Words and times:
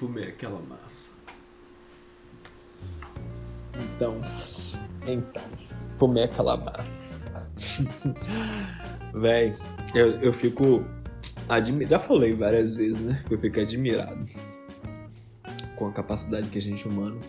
fumei 0.00 0.28
aquela 0.28 0.58
massa. 0.62 1.10
Então, 3.74 4.18
então, 5.06 5.42
fumei 5.98 6.24
aquela 6.24 6.56
massa. 6.56 7.20
Véi, 9.12 9.54
eu, 9.94 10.12
eu 10.22 10.32
fico 10.32 10.82
admirado. 11.50 11.90
Já 11.90 12.00
falei 12.00 12.32
várias 12.32 12.72
vezes, 12.72 13.02
né? 13.02 13.22
Eu 13.30 13.38
fico 13.38 13.60
admirado 13.60 14.26
com 15.76 15.88
a 15.88 15.92
capacidade 15.92 16.48
que 16.48 16.56
a 16.56 16.62
gente 16.62 16.88
humano 16.88 17.20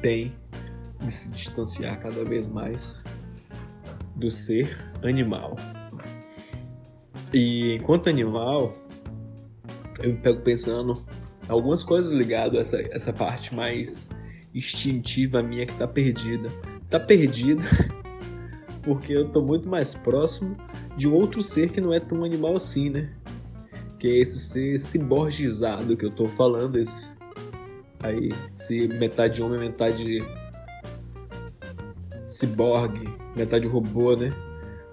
tem 0.00 0.32
de 1.00 1.10
se 1.10 1.28
distanciar 1.30 1.98
cada 1.98 2.24
vez 2.24 2.46
mais 2.46 3.02
do 4.14 4.30
ser 4.30 4.78
animal. 5.02 5.56
E 7.32 7.74
enquanto 7.74 8.08
animal, 8.08 8.72
eu 10.00 10.12
me 10.12 10.18
pego 10.18 10.40
pensando 10.42 11.04
algumas 11.48 11.82
coisas 11.82 12.12
ligadas 12.12 12.56
a 12.56 12.60
essa, 12.60 12.94
essa 12.94 13.12
parte 13.12 13.54
mais 13.54 14.08
instintiva 14.54 15.42
minha 15.42 15.66
que 15.66 15.74
tá 15.74 15.86
perdida. 15.86 16.48
Tá 16.90 16.98
perdida 17.00 17.62
porque 18.82 19.12
eu 19.12 19.28
tô 19.28 19.42
muito 19.42 19.68
mais 19.68 19.94
próximo 19.94 20.56
de 20.96 21.06
um 21.08 21.14
outro 21.14 21.42
ser 21.42 21.70
que 21.70 21.80
não 21.80 21.92
é 21.92 22.00
tão 22.00 22.24
animal 22.24 22.56
assim, 22.56 22.90
né? 22.90 23.10
Que 23.98 24.08
é 24.08 24.16
esse 24.18 24.38
ser 24.38 24.78
ciborgizado 24.78 25.96
que 25.96 26.04
eu 26.04 26.10
tô 26.10 26.28
falando, 26.28 26.76
esse 26.76 27.08
aí, 28.02 28.32
se 28.56 28.86
metade 28.88 29.42
homem, 29.42 29.58
metade 29.58 30.24
ciborgue, 32.26 33.08
metade 33.36 33.66
robô, 33.66 34.14
né? 34.14 34.32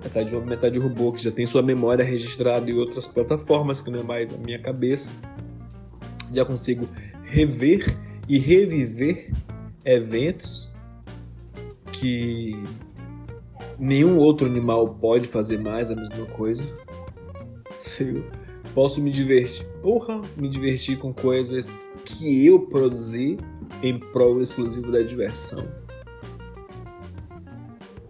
Metade 0.04 0.36
homem, 0.36 0.50
metade 0.50 0.80
robô, 0.80 1.12
que 1.12 1.24
já 1.24 1.32
tem 1.32 1.46
sua 1.46 1.62
memória 1.62 2.04
registrada 2.04 2.70
em 2.70 2.74
outras 2.74 3.08
plataformas, 3.08 3.82
que 3.82 3.90
não 3.90 4.00
é 4.00 4.04
mais 4.04 4.34
a 4.34 4.38
minha 4.38 4.60
cabeça. 4.60 5.12
Já 6.36 6.46
consigo 6.46 6.88
rever 7.24 7.86
e 8.28 8.38
reviver 8.38 9.32
eventos 9.86 10.70
que 11.94 12.62
nenhum 13.80 14.18
outro 14.18 14.46
animal 14.46 14.96
pode 14.96 15.28
fazer 15.28 15.58
mais 15.60 15.90
a 15.90 15.96
mesma 15.96 16.26
coisa. 16.28 16.64
Eu 18.00 18.24
posso 18.74 19.02
me 19.02 19.10
divertir, 19.12 19.66
porra, 19.82 20.22
me 20.36 20.50
divertir 20.50 20.98
com 20.98 21.14
coisas 21.14 21.86
que 22.04 22.46
eu 22.46 22.60
produzi 22.60 23.38
em 23.82 23.98
prol 23.98 24.42
exclusivo 24.42 24.92
da 24.92 25.02
diversão. 25.02 25.66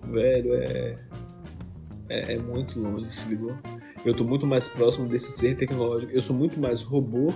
Velho, 0.03 0.55
é. 0.55 0.95
É, 2.07 2.33
é 2.33 2.37
muito 2.37 2.79
longe, 2.79 3.11
se 3.11 3.27
ligou? 3.27 3.55
Eu 4.05 4.13
tô 4.13 4.23
muito 4.23 4.45
mais 4.45 4.67
próximo 4.67 5.07
desse 5.07 5.31
ser 5.31 5.55
tecnológico. 5.55 6.11
Eu 6.11 6.21
sou 6.21 6.35
muito 6.35 6.59
mais 6.59 6.81
robô 6.83 7.33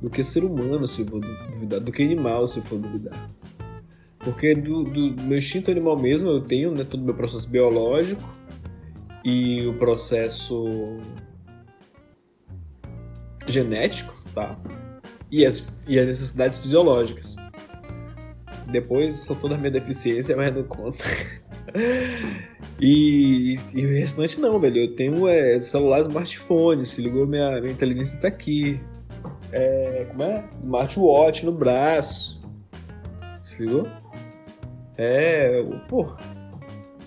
do 0.00 0.10
que 0.10 0.22
ser 0.22 0.44
humano, 0.44 0.86
se 0.86 1.04
for 1.04 1.20
duvidar, 1.20 1.80
do 1.80 1.92
que 1.92 2.02
animal, 2.02 2.46
se 2.46 2.60
for 2.60 2.78
duvidar. 2.78 3.28
Porque 4.18 4.54
do, 4.54 4.84
do 4.84 5.22
meu 5.22 5.38
instinto 5.38 5.70
animal 5.70 5.98
mesmo, 5.98 6.30
eu 6.30 6.40
tenho 6.40 6.72
né, 6.72 6.84
todo 6.84 7.02
o 7.02 7.04
meu 7.04 7.14
processo 7.14 7.48
biológico 7.48 8.22
e 9.24 9.66
o 9.66 9.74
processo 9.74 10.98
genético, 13.46 14.14
tá? 14.34 14.58
E 15.30 15.44
as, 15.44 15.84
e 15.86 15.98
as 15.98 16.06
necessidades 16.06 16.58
fisiológicas. 16.58 17.36
Depois 18.70 19.14
são 19.20 19.36
toda 19.36 19.54
a 19.54 19.58
minha 19.58 19.70
deficiência, 19.70 20.36
mas 20.36 20.54
não 20.54 20.62
conta. 20.62 21.04
e, 22.80 23.58
e, 23.74 23.86
o 23.86 23.88
restante 23.90 24.40
não, 24.40 24.58
velho. 24.58 24.78
Eu 24.78 24.96
tenho 24.96 25.28
é, 25.28 25.58
celular 25.58 26.00
smartphone, 26.00 26.86
se 26.86 27.02
ligou, 27.02 27.26
minha, 27.26 27.60
minha 27.60 27.72
inteligência 27.72 28.18
tá 28.20 28.28
aqui. 28.28 28.80
É, 29.54 30.06
como 30.10 30.24
é? 30.24 30.44
Smartwatch 30.60 31.46
no 31.46 31.52
braço. 31.52 32.40
Se 33.42 33.64
ligou? 33.64 33.86
É. 34.98 35.62
Pô. 35.88 36.08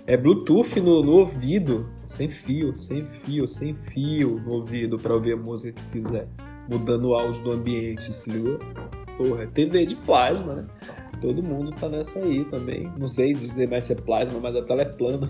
É 0.06 0.16
Bluetooth 0.16 0.80
no, 0.80 1.04
no 1.04 1.12
ouvido. 1.18 1.90
Sem 2.06 2.30
fio, 2.30 2.74
sem 2.74 3.06
fio, 3.06 3.46
sem 3.46 3.76
fio 3.76 4.40
no 4.46 4.54
ouvido 4.54 4.98
para 4.98 5.14
ouvir 5.14 5.34
a 5.34 5.38
música 5.38 5.74
que 5.74 6.00
quiser. 6.00 6.26
Mudando 6.72 7.10
o 7.10 7.16
áudio 7.16 7.44
do 7.44 7.52
ambiente, 7.52 8.14
se 8.14 8.32
ligou? 8.32 8.58
Porra, 9.18 9.44
é 9.44 9.48
TV 9.48 9.86
de 9.86 9.96
plasma, 9.98 10.54
né? 10.54 10.68
Todo 11.20 11.44
mundo 11.44 11.74
tá 11.74 11.90
nessa 11.90 12.20
aí 12.20 12.46
também. 12.46 12.90
Não 12.98 13.10
sei 13.10 13.34
dizer 13.34 13.68
mais 13.68 13.84
se 13.84 13.94
é 13.94 13.96
plasma, 13.96 14.40
mas 14.40 14.56
a 14.56 14.62
tela 14.62 14.84
é 14.84 14.86
plana. 14.86 15.30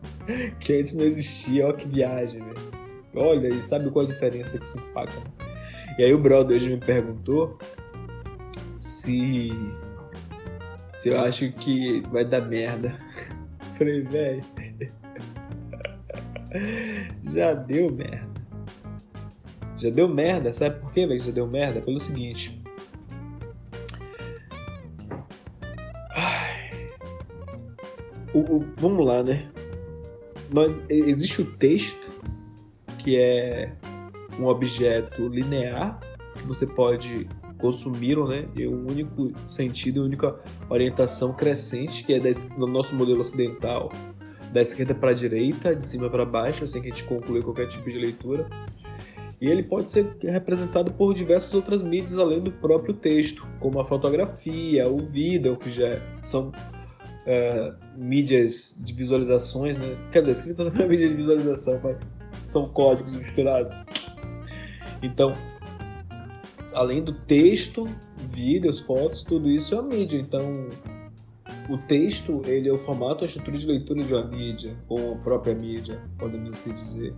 que 0.60 0.78
antes 0.78 0.94
não 0.94 1.04
existia. 1.04 1.66
Olha 1.66 1.74
que 1.74 1.88
viagem, 1.88 2.40
velho. 2.40 2.84
Olha, 3.16 3.48
e 3.48 3.60
sabe 3.60 3.90
qual 3.90 4.06
a 4.06 4.08
diferença 4.08 4.58
que 4.58 4.66
se 4.66 4.80
paga? 4.94 5.12
E 5.98 6.04
aí 6.04 6.12
o 6.12 6.18
brother 6.18 6.56
hoje 6.56 6.68
me 6.68 6.78
perguntou 6.78 7.58
se 8.80 9.50
se 10.94 11.08
eu 11.08 11.20
acho 11.20 11.52
que 11.52 12.00
vai 12.10 12.24
dar 12.24 12.40
merda. 12.40 12.98
Falei, 13.76 14.02
velho. 14.02 14.42
Já 17.24 17.52
deu 17.52 17.90
merda. 17.90 18.34
Já 19.76 19.90
deu 19.90 20.08
merda, 20.08 20.52
sabe 20.52 20.80
por 20.80 20.92
quê, 20.92 21.06
velho? 21.06 21.20
Já 21.20 21.32
deu 21.32 21.46
merda? 21.46 21.80
Pelo 21.80 21.98
seguinte. 21.98 22.62
O, 28.32 28.38
o, 28.38 28.64
vamos 28.78 29.06
lá, 29.06 29.22
né? 29.22 29.48
Nós, 30.52 30.72
existe 30.88 31.40
o 31.40 31.44
texto, 31.52 32.10
que 32.98 33.16
é 33.16 33.72
um 34.38 34.46
objeto 34.46 35.28
linear, 35.28 35.98
que 36.34 36.46
você 36.46 36.66
pode 36.66 37.28
consumiram, 37.58 38.26
né? 38.26 38.46
E 38.54 38.66
o 38.66 38.72
único 38.72 39.32
sentido, 39.46 40.02
a 40.02 40.04
única 40.04 40.36
orientação 40.68 41.32
crescente, 41.32 42.04
que 42.04 42.12
é 42.12 42.20
do 42.58 42.66
nosso 42.66 42.94
modelo 42.94 43.20
ocidental, 43.20 43.90
da 44.52 44.60
esquerda 44.60 44.94
para 44.94 45.10
a 45.10 45.14
direita, 45.14 45.74
de 45.74 45.84
cima 45.84 46.10
para 46.10 46.24
baixo, 46.24 46.64
assim 46.64 46.82
que 46.82 46.88
a 46.88 46.90
gente 46.90 47.04
conclui 47.04 47.42
qualquer 47.42 47.68
tipo 47.68 47.90
de 47.90 47.98
leitura. 47.98 48.46
E 49.40 49.48
ele 49.48 49.62
pode 49.62 49.90
ser 49.90 50.16
representado 50.22 50.92
por 50.92 51.14
diversas 51.14 51.52
outras 51.54 51.82
mídias 51.82 52.18
além 52.18 52.40
do 52.40 52.52
próprio 52.52 52.94
texto, 52.94 53.46
como 53.58 53.80
a 53.80 53.84
fotografia, 53.84 54.88
o 54.88 54.98
vídeo, 54.98 55.56
que 55.56 55.70
já 55.70 56.00
são 56.22 56.52
é, 57.26 57.72
mídias 57.96 58.78
de 58.84 58.92
visualizações, 58.92 59.76
né? 59.76 59.96
Quer 60.12 60.20
dizer, 60.20 60.32
escrita 60.32 60.64
não 60.64 60.84
é 60.84 60.86
mídia 60.88 61.08
de 61.08 61.14
visualização, 61.14 61.80
mas 61.82 61.96
são 62.46 62.68
códigos 62.68 63.14
misturados. 63.14 63.74
Então, 65.04 65.32
além 66.72 67.02
do 67.02 67.12
texto, 67.12 67.88
vídeos, 68.28 68.78
fotos, 68.80 69.22
tudo 69.22 69.50
isso 69.50 69.74
é 69.74 69.78
a 69.78 69.82
mídia. 69.82 70.18
Então, 70.18 70.68
o 71.68 71.76
texto, 71.76 72.40
ele 72.46 72.68
é 72.68 72.72
o 72.72 72.78
formato, 72.78 73.24
a 73.24 73.26
estrutura 73.26 73.58
de 73.58 73.66
leitura 73.66 74.02
de 74.02 74.14
uma 74.14 74.24
mídia, 74.24 74.76
ou 74.88 75.14
a 75.14 75.16
própria 75.16 75.54
mídia, 75.54 76.00
podemos 76.18 76.50
assim 76.50 76.72
dizer. 76.72 77.12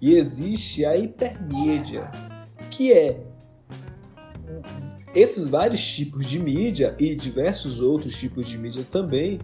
E 0.00 0.14
existe 0.14 0.84
a 0.84 0.96
hipermídia, 0.96 2.10
que 2.70 2.92
é 2.92 3.20
esses 5.14 5.48
vários 5.48 5.82
tipos 5.82 6.26
de 6.26 6.38
mídia 6.38 6.94
e 6.98 7.14
diversos 7.14 7.80
outros 7.80 8.14
tipos 8.18 8.46
de 8.46 8.58
mídia 8.58 8.84
também, 8.90 9.38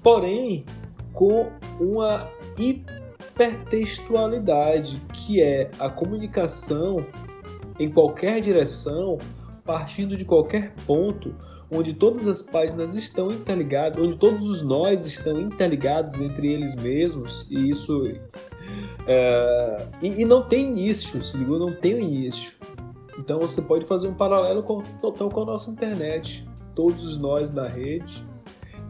porém 0.00 0.64
com 1.12 1.50
uma 1.80 2.30
hipertextualidade, 2.56 4.96
que 5.26 5.40
é 5.42 5.70
a 5.78 5.88
comunicação 5.88 7.04
em 7.78 7.90
qualquer 7.90 8.40
direção, 8.40 9.18
partindo 9.64 10.16
de 10.16 10.24
qualquer 10.24 10.74
ponto, 10.86 11.34
onde 11.70 11.94
todas 11.94 12.28
as 12.28 12.42
páginas 12.42 12.94
estão 12.94 13.30
interligadas, 13.30 14.00
onde 14.02 14.16
todos 14.18 14.46
os 14.46 14.62
nós 14.62 15.06
estão 15.06 15.40
interligados 15.40 16.20
entre 16.20 16.52
eles 16.52 16.74
mesmos, 16.74 17.46
e 17.50 17.70
isso. 17.70 18.06
É, 19.06 19.88
e, 20.02 20.22
e, 20.22 20.24
não 20.24 20.42
tem 20.42 20.66
início, 20.66 21.22
se 21.22 21.36
ligou? 21.36 21.58
Não 21.58 21.74
tem 21.74 21.96
um 21.96 22.00
início. 22.00 22.52
Então 23.18 23.38
você 23.38 23.62
pode 23.62 23.86
fazer 23.86 24.08
um 24.08 24.14
paralelo 24.14 24.62
com, 24.62 24.82
total 25.00 25.28
com 25.30 25.42
a 25.42 25.46
nossa 25.46 25.70
internet. 25.70 26.46
Todos 26.74 27.06
os 27.06 27.18
nós 27.18 27.52
na 27.52 27.66
rede, 27.66 28.24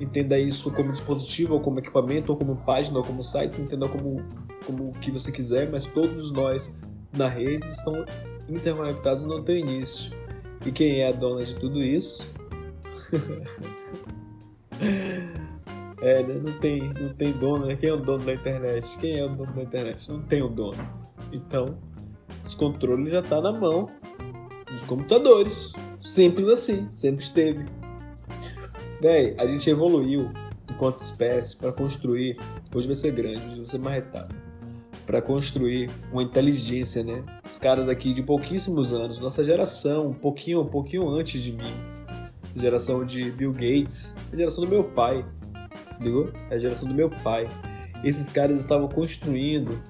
entenda 0.00 0.38
isso 0.38 0.70
como 0.72 0.90
dispositivo, 0.90 1.54
ou 1.54 1.60
como 1.60 1.78
equipamento, 1.78 2.32
ou 2.32 2.38
como 2.38 2.56
página, 2.56 2.98
ou 2.98 3.04
como 3.04 3.22
site, 3.22 3.60
entenda 3.60 3.88
como, 3.88 4.22
como 4.66 4.90
o 4.90 4.92
que 4.92 5.10
você 5.10 5.30
quiser, 5.30 5.70
mas 5.70 5.86
todos 5.86 6.18
os 6.18 6.32
nós 6.32 6.78
na 7.16 7.28
rede 7.28 7.66
estão 7.66 8.04
interconectados 8.48 9.24
não 9.24 9.42
tem 9.42 9.60
início. 9.60 10.12
E 10.66 10.72
quem 10.72 11.00
é 11.00 11.08
a 11.08 11.12
dona 11.12 11.44
de 11.44 11.54
tudo 11.56 11.82
isso? 11.82 12.34
é, 16.00 16.22
né? 16.22 16.40
não 16.42 16.52
tem, 16.58 16.92
não 16.94 17.12
tem 17.14 17.32
dono, 17.32 17.66
né? 17.66 17.76
Quem 17.76 17.90
é 17.90 17.92
o 17.92 17.98
dono 17.98 18.24
da 18.24 18.34
internet? 18.34 18.98
Quem 18.98 19.18
é 19.18 19.24
o 19.24 19.28
dono 19.28 19.52
da 19.52 19.62
internet? 19.62 20.10
Não 20.10 20.22
tem 20.22 20.42
o 20.42 20.48
dono. 20.48 20.78
Então, 21.32 21.78
esse 22.42 22.56
controle 22.56 23.10
já 23.10 23.20
está 23.20 23.40
na 23.40 23.52
mão 23.52 23.90
dos 24.70 24.82
computadores. 24.84 25.72
Simples 26.00 26.48
assim, 26.48 26.88
sempre 26.90 27.24
esteve. 27.24 27.64
Véi, 29.00 29.34
a 29.38 29.46
gente 29.46 29.68
evoluiu 29.68 30.30
enquanto 30.70 30.96
espécie 30.96 31.56
para 31.56 31.72
construir. 31.72 32.38
Hoje 32.74 32.86
vai 32.86 32.96
ser 32.96 33.12
grande, 33.12 33.46
hoje 33.46 33.56
vai 33.56 33.66
ser 33.66 33.78
marretado 33.78 34.43
para 35.06 35.20
construir 35.20 35.90
uma 36.12 36.22
inteligência, 36.22 37.02
né? 37.02 37.22
Os 37.44 37.58
caras 37.58 37.88
aqui 37.88 38.14
de 38.14 38.22
pouquíssimos 38.22 38.92
anos, 38.92 39.18
nossa 39.18 39.44
geração, 39.44 40.08
um 40.08 40.14
pouquinho, 40.14 40.62
um 40.62 40.68
pouquinho 40.68 41.08
antes 41.08 41.42
de 41.42 41.52
mim, 41.52 41.72
geração 42.56 43.04
de 43.04 43.30
Bill 43.30 43.52
Gates, 43.52 44.14
a 44.32 44.36
geração 44.36 44.64
do 44.64 44.70
meu 44.70 44.84
pai, 44.84 45.24
se 45.90 46.02
ligou? 46.02 46.30
É 46.50 46.54
a 46.56 46.58
geração 46.58 46.88
do 46.88 46.94
meu 46.94 47.10
pai. 47.10 47.48
Esses 48.02 48.30
caras 48.30 48.58
estavam 48.58 48.88
construindo 48.88 49.80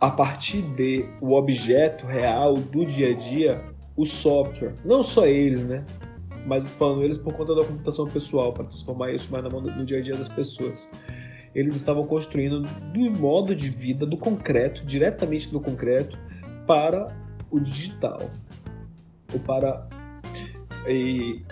a 0.00 0.10
partir 0.10 0.62
de 0.62 1.06
o 1.20 1.34
objeto 1.34 2.06
real 2.06 2.54
do 2.54 2.84
dia 2.84 3.10
a 3.10 3.14
dia, 3.14 3.64
o 3.96 4.04
software. 4.04 4.74
Não 4.84 5.02
só 5.02 5.26
eles, 5.26 5.64
né? 5.64 5.84
Mas 6.44 6.64
eu 6.64 6.70
falando 6.70 7.04
eles 7.04 7.16
por 7.16 7.32
conta 7.34 7.54
da 7.54 7.64
computação 7.64 8.08
pessoal, 8.08 8.52
para 8.52 8.64
transformar 8.64 9.12
isso 9.12 9.30
mais 9.30 9.44
no 9.44 9.84
dia 9.84 9.98
a 9.98 10.02
dia 10.02 10.16
das 10.16 10.28
pessoas 10.28 10.90
eles 11.54 11.74
estavam 11.74 12.04
construindo 12.04 12.62
do 12.92 13.10
modo 13.18 13.54
de 13.54 13.68
vida 13.68 14.06
do 14.06 14.16
concreto, 14.16 14.84
diretamente 14.84 15.48
do 15.48 15.60
concreto, 15.60 16.18
para 16.66 17.14
o 17.50 17.60
digital. 17.60 18.30
Ou 19.32 19.40
para. 19.40 19.86
E, 20.88 21.42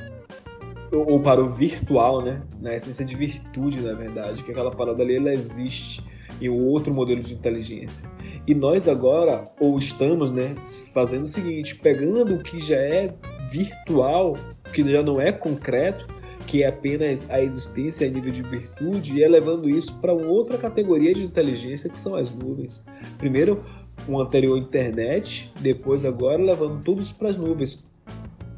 ou 0.93 1.21
para 1.21 1.43
o 1.43 1.47
virtual, 1.47 2.23
né? 2.23 2.43
Na 2.61 2.75
essência 2.75 3.05
de 3.05 3.15
virtude, 3.15 3.81
na 3.81 3.93
verdade, 3.93 4.43
que 4.43 4.51
aquela 4.51 4.71
parada 4.71 5.03
ali 5.03 5.17
ela 5.17 5.33
existe 5.33 6.05
em 6.41 6.49
outro 6.49 6.93
modelo 6.93 7.21
de 7.21 7.35
inteligência. 7.35 8.09
E 8.47 8.55
nós 8.55 8.89
agora, 8.89 9.45
ou 9.61 9.79
estamos, 9.79 10.31
né, 10.31 10.55
fazendo 10.93 11.25
o 11.25 11.29
seguinte, 11.29 11.77
pegando 11.77 12.37
o 12.37 12.43
que 12.43 12.61
já 12.61 12.77
é 12.77 13.15
virtual, 13.51 14.37
que 14.73 14.83
já 14.91 15.03
não 15.03 15.21
é 15.21 15.31
concreto, 15.31 16.07
que 16.51 16.65
é 16.65 16.67
apenas 16.67 17.31
a 17.31 17.41
existência 17.41 18.09
a 18.09 18.11
nível 18.11 18.33
de 18.33 18.43
virtude, 18.43 19.17
e 19.17 19.23
elevando 19.23 19.71
isso 19.71 19.95
para 20.01 20.13
outra 20.13 20.59
categoria 20.59 21.15
de 21.15 21.23
inteligência 21.23 21.89
que 21.89 21.99
são 21.99 22.17
as 22.17 22.33
nuvens. 22.33 22.85
Primeiro, 23.19 23.63
um 24.09 24.19
anterior 24.19 24.59
internet, 24.59 25.53
depois 25.61 26.05
agora 26.05 26.43
levando 26.43 26.83
todos 26.83 27.13
para 27.13 27.29
as 27.29 27.37
nuvens, 27.37 27.87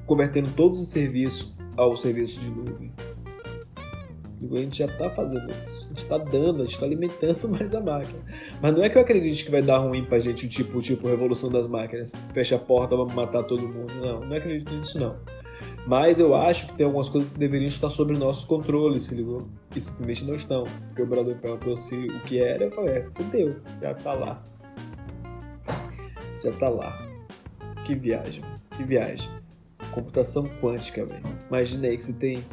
convertendo 0.06 0.50
todos 0.53 0.81
os 0.81 0.89
serviços 0.89 1.55
ao 1.77 1.94
serviço 1.94 2.41
de 2.41 2.49
nuvem. 2.49 2.91
A 4.50 4.56
gente 4.56 4.79
já 4.79 4.87
está 4.87 5.11
fazendo 5.11 5.50
isso. 5.62 5.85
A 5.85 5.89
gente 5.89 6.03
está 6.03 6.17
dando, 6.17 6.62
a 6.62 6.65
gente 6.65 6.75
está 6.75 6.87
alimentando 6.87 7.47
mais 7.53 7.75
a 7.75 7.81
máquina. 7.81 8.21
Mas 8.62 8.75
não 8.75 8.83
é 8.83 8.89
que 8.89 8.97
eu 8.97 9.03
acredite 9.03 9.44
que 9.44 9.50
vai 9.50 9.61
dar 9.61 9.79
ruim 9.79 10.03
para 10.03 10.17
a 10.17 10.19
gente 10.19 10.47
o 10.47 10.49
tipo, 10.49 10.81
tipo 10.81 11.06
revolução 11.06 11.50
das 11.50 11.69
máquinas. 11.69 12.12
Fecha 12.33 12.56
a 12.56 12.59
porta, 12.59 12.97
vamos 12.97 13.12
matar 13.12 13.43
todo 13.43 13.69
mundo. 13.69 13.93
Não, 14.03 14.21
não 14.21 14.35
acredito 14.35 14.75
nisso 14.75 14.99
não. 14.99 15.15
Mas 15.87 16.20
eu 16.20 16.34
acho 16.34 16.69
que 16.69 16.75
tem 16.75 16.87
algumas 16.87 17.08
coisas 17.08 17.31
que 17.31 17.38
deveriam 17.38 17.67
estar 17.67 17.88
sob 17.88 18.17
nosso 18.17 18.46
controle, 18.46 19.00
se 19.00 19.14
ligou? 19.14 19.49
E 19.75 19.81
simplesmente 19.81 20.25
não 20.25 20.34
estão. 20.34 20.64
Porque 20.88 21.02
o 21.02 21.06
Brother 21.06 21.37
perguntou 21.37 21.76
se 21.76 21.96
o 21.96 22.20
que 22.20 22.38
era, 22.40 22.64
eu 22.64 22.70
falei, 22.70 22.99
é, 22.99 23.06
fudeu, 23.14 23.56
já 23.81 23.94
tá 23.94 24.12
lá. 24.12 24.43
Já 26.43 26.52
tá 26.52 26.69
lá. 26.69 27.08
Que 27.84 27.96
viagem, 27.96 28.44
que 28.76 28.84
viagem. 28.84 29.29
Computação 29.90 30.49
quântica, 30.61 31.05
velho. 31.05 31.23
Imaginei 31.49 31.96
que 31.96 32.02
você 32.02 32.12
tem 32.12 32.44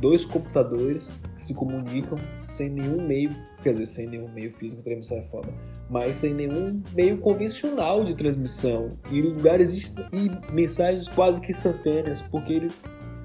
dois 0.00 0.24
computadores 0.24 1.22
que 1.31 1.31
se 1.42 1.54
comunicam 1.54 2.18
sem 2.36 2.70
nenhum 2.70 3.06
meio, 3.06 3.30
quer 3.62 3.70
dizer, 3.70 3.86
sem 3.86 4.06
nenhum 4.06 4.28
meio 4.28 4.52
físico, 4.52 4.82
transmissão 4.82 5.18
é 5.18 5.22
foda, 5.22 5.48
mas 5.90 6.16
sem 6.16 6.34
nenhum 6.34 6.82
meio 6.94 7.18
convencional 7.18 8.04
de 8.04 8.14
transmissão. 8.14 8.88
E 9.10 9.20
lugares 9.20 9.94
e 10.12 10.52
mensagens 10.52 11.08
quase 11.08 11.40
que 11.40 11.52
instantâneas, 11.52 12.22
porque 12.22 12.52
eles 12.54 12.82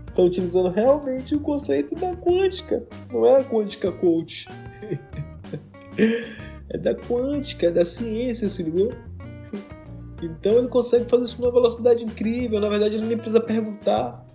estão 0.08 0.26
utilizando 0.26 0.70
realmente 0.70 1.36
o 1.36 1.40
conceito 1.40 1.96
da 1.96 2.16
quântica. 2.16 2.84
Não 3.12 3.26
é 3.26 3.38
a 3.38 3.44
quântica 3.44 3.92
coach. 3.92 4.48
é 6.70 6.78
da 6.78 6.96
quântica, 6.96 7.68
é 7.68 7.72
da 7.72 7.86
ciência, 7.86 8.48
se 8.50 8.64
ligou? 8.64 8.90
Então 10.22 10.58
ele 10.58 10.68
consegue 10.68 11.06
fazer 11.06 11.26
isso 11.26 11.40
numa 11.40 11.52
velocidade 11.52 12.04
incrível. 12.04 12.60
Na 12.60 12.70
verdade, 12.70 12.96
ele 12.96 13.06
nem 13.06 13.18
precisa 13.18 13.40
perguntar. 13.40 14.26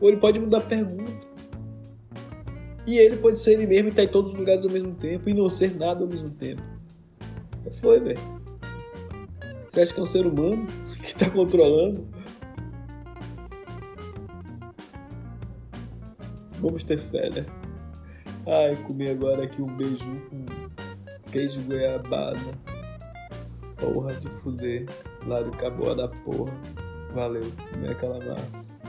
Ou 0.00 0.08
ele 0.08 0.16
pode 0.16 0.40
mudar 0.40 0.58
a 0.58 0.62
pergunta. 0.62 1.29
E 2.86 2.98
ele 2.98 3.16
pode 3.16 3.38
ser 3.38 3.52
ele 3.52 3.66
mesmo 3.66 3.88
e 3.88 3.90
estar 3.90 4.02
tá 4.02 4.08
em 4.08 4.12
todos 4.12 4.32
os 4.32 4.38
lugares 4.38 4.64
ao 4.64 4.70
mesmo 4.70 4.94
tempo 4.94 5.28
e 5.28 5.34
não 5.34 5.48
ser 5.50 5.76
nada 5.76 6.02
ao 6.02 6.08
mesmo 6.08 6.30
tempo. 6.30 6.62
Foi, 7.80 8.00
velho. 8.00 8.18
Você 9.66 9.82
acha 9.82 9.94
que 9.94 10.00
é 10.00 10.02
um 10.02 10.06
ser 10.06 10.26
humano 10.26 10.66
que 11.00 11.06
está 11.06 11.30
controlando? 11.30 12.06
Vamos 16.60 16.84
ter 16.84 16.98
fé, 16.98 17.30
né? 17.30 17.46
Ai, 18.46 18.76
comi 18.84 19.08
agora 19.08 19.44
aqui 19.44 19.62
um 19.62 19.76
beijo 19.76 19.98
com 20.28 20.44
queijo 21.30 21.60
goiabada. 21.62 22.38
Porra 23.76 24.12
de 24.14 24.28
fuder. 24.42 24.86
Lá 25.26 25.40
do 25.40 25.50
Caboa 25.56 25.94
da 25.94 26.08
porra. 26.08 26.52
Valeu, 27.14 27.42
comer 27.72 27.90
aquela 27.90 28.18
massa. 28.24 28.79